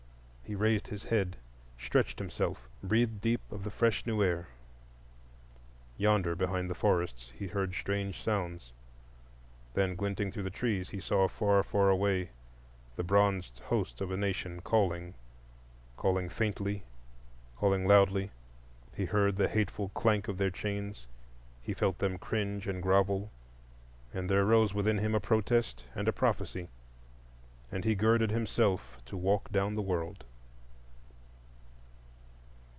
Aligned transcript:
He 0.43 0.55
raised 0.55 0.89
his 0.89 1.03
head, 1.03 1.37
stretched 1.79 2.19
himself, 2.19 2.67
breathed 2.83 3.21
deep 3.21 3.39
of 3.53 3.63
the 3.63 3.71
fresh 3.71 4.05
new 4.05 4.21
air. 4.21 4.49
Yonder, 5.95 6.35
behind 6.35 6.69
the 6.69 6.75
forests, 6.75 7.31
he 7.33 7.47
heard 7.47 7.73
strange 7.73 8.21
sounds; 8.21 8.73
then 9.75 9.95
glinting 9.95 10.29
through 10.29 10.43
the 10.43 10.49
trees 10.49 10.89
he 10.89 10.99
saw, 10.99 11.29
far, 11.29 11.63
far 11.63 11.87
away, 11.89 12.31
the 12.97 13.03
bronzed 13.05 13.59
hosts 13.67 14.01
of 14.01 14.11
a 14.11 14.17
nation 14.17 14.59
calling,—calling 14.61 16.27
faintly, 16.27 16.83
calling 17.55 17.87
loudly. 17.87 18.29
He 18.93 19.05
heard 19.05 19.37
the 19.37 19.47
hateful 19.47 19.87
clank 19.93 20.27
of 20.27 20.37
their 20.37 20.51
chains; 20.51 21.07
he 21.61 21.73
felt 21.73 21.97
them 21.99 22.17
cringe 22.17 22.67
and 22.67 22.83
grovel, 22.83 23.31
and 24.13 24.29
there 24.29 24.43
rose 24.43 24.73
within 24.73 24.97
him 24.97 25.15
a 25.15 25.21
protest 25.21 25.85
and 25.95 26.09
a 26.09 26.11
prophecy. 26.11 26.67
And 27.71 27.85
he 27.85 27.95
girded 27.95 28.31
himself 28.31 28.97
to 29.05 29.15
walk 29.15 29.49
down 29.53 29.75
the 29.75 29.81
world. 29.81 30.25